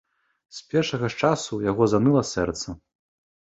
З 0.59 0.61
першага 0.71 1.09
ж 1.15 1.19
часу 1.23 1.47
ў 1.47 1.61
яго 1.71 1.83
заныла 1.93 2.23
сэрца. 2.33 2.67